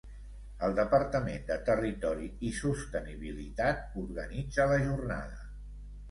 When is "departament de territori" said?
0.77-2.29